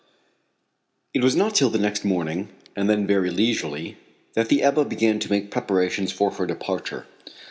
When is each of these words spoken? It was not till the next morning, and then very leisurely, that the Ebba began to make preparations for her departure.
It 1.13 1.23
was 1.23 1.35
not 1.35 1.53
till 1.53 1.69
the 1.69 1.77
next 1.77 2.03
morning, 2.03 2.49
and 2.75 2.89
then 2.89 3.05
very 3.05 3.29
leisurely, 3.29 3.97
that 4.33 4.49
the 4.49 4.63
Ebba 4.63 4.85
began 4.85 5.19
to 5.19 5.29
make 5.29 5.51
preparations 5.51 6.11
for 6.11 6.31
her 6.31 6.47
departure. 6.47 7.05